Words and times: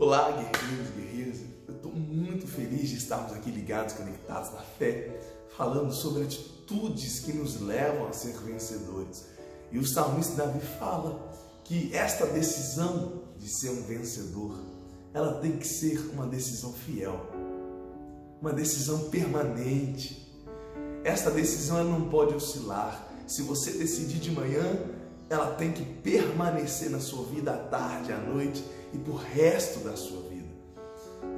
Olá, 0.00 0.30
guerreiros 0.30 0.88
e 0.88 0.98
guerreiras. 0.98 1.40
Eu 1.68 1.74
estou 1.74 1.92
muito 1.92 2.46
feliz 2.46 2.88
de 2.88 2.96
estarmos 2.96 3.34
aqui 3.34 3.50
ligados, 3.50 3.92
conectados 3.92 4.50
na 4.50 4.62
fé, 4.62 5.20
falando 5.54 5.92
sobre 5.92 6.22
atitudes 6.22 7.20
que 7.20 7.34
nos 7.34 7.60
levam 7.60 8.08
a 8.08 8.12
ser 8.14 8.32
vencedores. 8.38 9.26
E 9.70 9.78
o 9.78 9.86
salmista 9.86 10.36
Davi 10.36 10.58
fala 10.78 11.30
que 11.64 11.94
esta 11.94 12.24
decisão 12.24 13.24
de 13.36 13.46
ser 13.46 13.68
um 13.72 13.82
vencedor, 13.82 14.58
ela 15.12 15.34
tem 15.34 15.58
que 15.58 15.68
ser 15.68 15.98
uma 16.14 16.26
decisão 16.26 16.72
fiel, 16.72 17.20
uma 18.40 18.54
decisão 18.54 19.10
permanente. 19.10 20.34
Esta 21.04 21.30
decisão 21.30 21.78
ela 21.78 21.90
não 21.90 22.08
pode 22.08 22.34
oscilar. 22.34 23.06
Se 23.26 23.42
você 23.42 23.72
decidir 23.72 24.18
de 24.18 24.30
manhã, 24.30 24.64
ela 25.30 25.54
tem 25.54 25.70
que 25.70 25.84
permanecer 25.84 26.90
na 26.90 26.98
sua 26.98 27.24
vida 27.26 27.54
à 27.54 27.56
tarde, 27.56 28.12
à 28.12 28.18
noite 28.18 28.64
e 28.92 28.98
por 28.98 29.14
resto 29.14 29.78
da 29.78 29.96
sua 29.96 30.28
vida. 30.28 30.48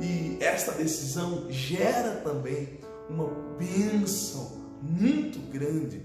E 0.00 0.38
esta 0.40 0.72
decisão 0.72 1.46
gera 1.50 2.16
também 2.24 2.80
uma 3.10 3.28
bênção 3.58 4.50
muito 4.80 5.38
grande, 5.52 6.02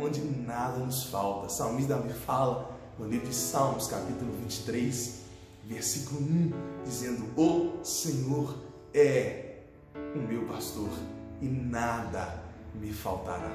onde 0.00 0.20
nada 0.22 0.78
nos 0.78 1.04
falta. 1.04 1.50
Salmista 1.50 1.94
Davi 1.94 2.14
fala 2.14 2.74
no 2.98 3.06
livro 3.06 3.28
de 3.28 3.34
Salmos, 3.34 3.86
capítulo 3.86 4.32
23, 4.40 5.20
versículo 5.66 6.20
1, 6.22 6.52
dizendo: 6.84 7.24
O 7.36 7.84
Senhor 7.84 8.56
é 8.94 9.58
o 10.14 10.18
meu 10.18 10.46
pastor 10.46 10.88
e 11.42 11.46
nada 11.46 12.42
me 12.74 12.92
faltará. 12.94 13.52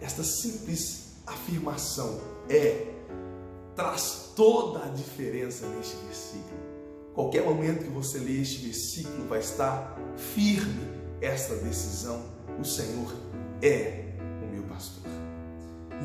Esta 0.00 0.24
simples 0.24 1.11
afirmação 1.26 2.20
é 2.48 2.92
traz 3.74 4.32
toda 4.36 4.84
a 4.84 4.88
diferença 4.88 5.66
neste 5.66 5.96
versículo. 6.06 6.60
Qualquer 7.14 7.44
momento 7.44 7.84
que 7.84 7.90
você 7.90 8.18
lê 8.18 8.40
este 8.40 8.64
versículo 8.64 9.28
vai 9.28 9.40
estar 9.40 9.98
firme 10.16 10.88
esta 11.20 11.54
decisão. 11.56 12.22
O 12.58 12.64
Senhor 12.64 13.14
é 13.60 14.14
o 14.42 14.54
meu 14.54 14.62
pastor. 14.64 15.10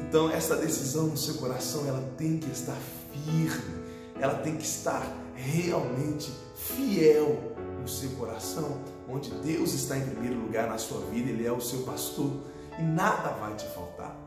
Então 0.08 0.30
essa 0.30 0.56
decisão 0.56 1.08
no 1.08 1.18
seu 1.18 1.36
coração 1.36 1.86
ela 1.88 2.02
tem 2.18 2.38
que 2.38 2.52
estar 2.52 2.78
firme, 3.12 3.84
ela 4.20 4.36
tem 4.36 4.56
que 4.56 4.66
estar 4.66 5.06
realmente 5.36 6.32
fiel 6.56 7.56
no 7.82 7.88
seu 7.88 8.10
coração, 8.12 8.82
onde 9.08 9.32
Deus 9.32 9.74
está 9.74 9.98
em 9.98 10.06
primeiro 10.06 10.40
lugar 10.40 10.68
na 10.68 10.78
sua 10.78 11.02
vida, 11.08 11.30
Ele 11.30 11.46
é 11.46 11.52
o 11.52 11.62
seu 11.62 11.84
pastor 11.84 12.32
e 12.78 12.82
nada 12.82 13.30
vai 13.30 13.56
te 13.56 13.66
faltar 13.68 14.27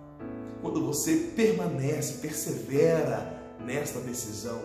quando 0.60 0.84
você 0.84 1.32
permanece, 1.34 2.18
persevera 2.18 3.38
nesta 3.64 4.00
decisão 4.00 4.60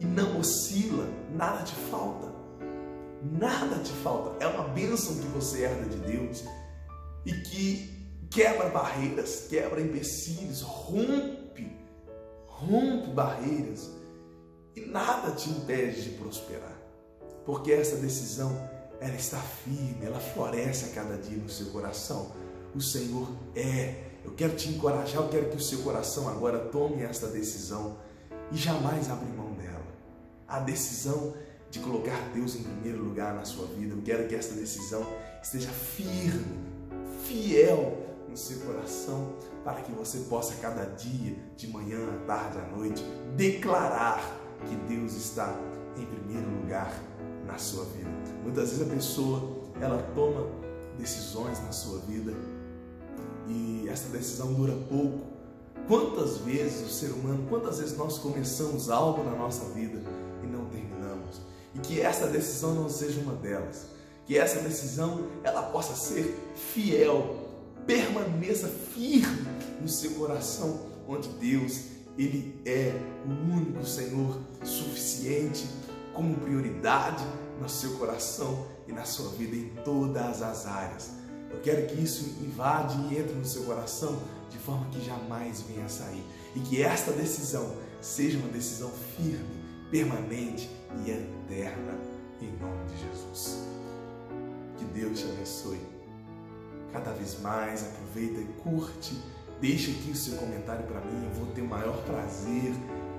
e 0.00 0.04
não 0.04 0.38
oscila, 0.38 1.08
nada 1.34 1.62
te 1.62 1.74
falta. 1.90 2.32
Nada 3.22 3.82
te 3.82 3.92
falta. 4.02 4.44
É 4.44 4.46
uma 4.46 4.68
bênção 4.68 5.16
que 5.16 5.26
você 5.28 5.62
herda 5.62 5.88
de 5.88 5.96
Deus 5.96 6.44
e 7.24 7.32
que 7.32 8.08
quebra 8.30 8.68
barreiras, 8.68 9.46
quebra 9.48 9.80
empecilhos, 9.80 10.60
rompe, 10.60 11.74
rompe 12.46 13.08
barreiras 13.08 13.90
e 14.76 14.80
nada 14.82 15.30
te 15.32 15.48
impede 15.48 16.02
de 16.02 16.10
prosperar. 16.10 16.76
Porque 17.46 17.72
essa 17.72 17.96
decisão, 17.96 18.50
ela 19.00 19.14
está 19.14 19.38
firme, 19.38 20.04
ela 20.04 20.20
floresce 20.20 20.86
a 20.86 20.94
cada 20.94 21.16
dia 21.16 21.38
no 21.38 21.48
seu 21.48 21.66
coração. 21.66 22.32
O 22.74 22.80
Senhor 22.80 23.28
é 23.54 24.13
eu 24.24 24.32
quero 24.32 24.56
te 24.56 24.70
encorajar, 24.70 25.22
eu 25.22 25.28
quero 25.28 25.50
que 25.50 25.56
o 25.56 25.60
seu 25.60 25.80
coração 25.80 26.28
agora 26.28 26.58
tome 26.58 27.02
esta 27.02 27.26
decisão 27.26 27.98
e 28.50 28.56
jamais 28.56 29.10
abra 29.10 29.26
mão 29.28 29.52
dela. 29.52 29.84
A 30.48 30.60
decisão 30.60 31.34
de 31.70 31.78
colocar 31.80 32.30
Deus 32.32 32.54
em 32.54 32.62
primeiro 32.62 33.02
lugar 33.02 33.34
na 33.34 33.44
sua 33.44 33.66
vida. 33.66 33.94
Eu 33.94 34.02
quero 34.02 34.26
que 34.28 34.34
esta 34.34 34.54
decisão 34.54 35.04
esteja 35.42 35.70
firme, 35.70 36.56
fiel 37.24 37.98
no 38.28 38.36
seu 38.36 38.60
coração, 38.60 39.34
para 39.64 39.82
que 39.82 39.92
você 39.92 40.20
possa 40.20 40.54
cada 40.56 40.84
dia, 40.84 41.36
de 41.56 41.68
manhã, 41.68 41.98
à 41.98 42.26
tarde, 42.26 42.58
à 42.58 42.76
noite, 42.76 43.04
declarar 43.36 44.20
que 44.66 44.76
Deus 44.94 45.14
está 45.14 45.54
em 45.96 46.06
primeiro 46.06 46.48
lugar 46.60 46.92
na 47.46 47.58
sua 47.58 47.84
vida. 47.86 48.10
Muitas 48.42 48.70
vezes 48.70 48.86
a 48.86 48.94
pessoa, 48.94 49.40
ela 49.80 50.02
toma 50.14 50.46
decisões 50.96 51.60
na 51.60 51.72
sua 51.72 51.98
vida 52.00 52.32
e 53.48 53.88
essa 53.88 54.08
decisão 54.08 54.52
dura 54.52 54.74
pouco. 54.88 55.20
Quantas 55.86 56.38
vezes 56.38 56.86
o 56.86 56.88
ser 56.88 57.10
humano, 57.12 57.46
quantas 57.48 57.78
vezes 57.78 57.96
nós 57.96 58.18
começamos 58.18 58.88
algo 58.88 59.22
na 59.22 59.36
nossa 59.36 59.66
vida 59.74 60.00
e 60.42 60.46
não 60.46 60.64
terminamos? 60.66 61.40
E 61.74 61.78
que 61.78 62.00
essa 62.00 62.26
decisão 62.26 62.74
não 62.74 62.88
seja 62.88 63.20
uma 63.20 63.34
delas. 63.34 63.86
Que 64.26 64.38
essa 64.38 64.60
decisão 64.60 65.26
ela 65.42 65.62
possa 65.64 65.94
ser 65.94 66.34
fiel, 66.72 67.36
permaneça 67.86 68.68
firme 68.68 69.46
no 69.80 69.88
seu 69.88 70.12
coração, 70.12 70.80
onde 71.06 71.28
Deus 71.28 71.94
ele 72.16 72.60
é 72.64 72.92
o 73.26 73.54
único 73.54 73.84
Senhor 73.84 74.38
suficiente 74.62 75.66
como 76.14 76.36
prioridade 76.36 77.24
no 77.60 77.68
seu 77.68 77.96
coração 77.96 78.66
e 78.86 78.92
na 78.92 79.04
sua 79.04 79.30
vida 79.30 79.56
em 79.56 79.68
todas 79.84 80.40
as 80.40 80.66
áreas. 80.66 81.10
Eu 81.54 81.60
quero 81.60 81.86
que 81.86 82.02
isso 82.02 82.24
invade 82.42 82.98
e 83.08 83.18
entre 83.18 83.32
no 83.32 83.44
seu 83.44 83.62
coração 83.62 84.20
de 84.50 84.58
forma 84.58 84.86
que 84.90 85.04
jamais 85.04 85.62
venha 85.62 85.84
a 85.84 85.88
sair. 85.88 86.24
E 86.54 86.60
que 86.60 86.82
esta 86.82 87.12
decisão 87.12 87.76
seja 88.00 88.38
uma 88.38 88.48
decisão 88.48 88.90
firme, 89.16 89.62
permanente 89.90 90.68
e 91.04 91.10
eterna, 91.10 91.96
em 92.40 92.50
nome 92.58 92.84
de 92.86 93.08
Jesus. 93.08 93.62
Que 94.76 94.84
Deus 94.86 95.20
te 95.20 95.26
abençoe. 95.26 95.80
Cada 96.92 97.12
vez 97.12 97.40
mais, 97.40 97.84
aproveita 97.84 98.40
e 98.40 98.46
curte. 98.62 99.16
Deixa 99.60 99.92
aqui 99.92 100.10
o 100.10 100.16
seu 100.16 100.36
comentário 100.36 100.84
para 100.86 101.00
mim. 101.02 101.24
Eu 101.24 101.34
vou 101.34 101.54
ter 101.54 101.62
o 101.62 101.68
maior 101.68 101.96
prazer 102.04 102.74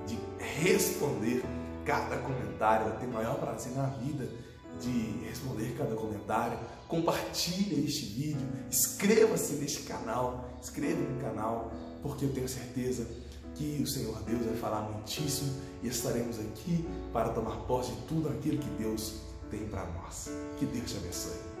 de 0.06 0.18
responder 0.38 1.42
cada 1.86 2.18
comentário. 2.18 2.86
Eu 2.86 2.90
vou 2.90 3.00
ter 3.00 3.06
o 3.06 3.12
maior 3.12 3.38
prazer 3.38 3.72
na 3.72 3.86
vida 3.86 4.28
de 4.80 5.24
responder 5.26 5.74
cada 5.76 5.94
comentário, 5.94 6.58
compartilhe 6.88 7.86
este 7.86 8.06
vídeo, 8.06 8.46
inscreva-se 8.68 9.54
neste 9.54 9.82
canal, 9.82 10.48
inscreva 10.60 11.00
no 11.00 11.20
canal, 11.20 11.72
porque 12.02 12.24
eu 12.24 12.32
tenho 12.32 12.48
certeza 12.48 13.06
que 13.54 13.80
o 13.82 13.86
Senhor 13.86 14.22
Deus 14.22 14.44
vai 14.44 14.56
falar 14.56 14.82
muitíssimo 14.82 15.52
e 15.82 15.88
estaremos 15.88 16.38
aqui 16.38 16.86
para 17.12 17.30
tomar 17.30 17.56
posse 17.66 17.92
de 17.92 18.02
tudo 18.02 18.28
aquilo 18.28 18.58
que 18.58 18.70
Deus 18.82 19.14
tem 19.50 19.66
para 19.66 19.84
nós. 19.92 20.28
Que 20.58 20.66
Deus 20.66 20.90
te 20.90 20.96
abençoe. 20.98 21.55